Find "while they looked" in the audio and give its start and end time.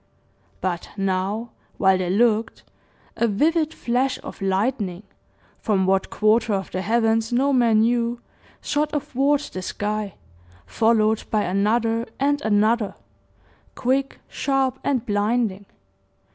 1.77-2.63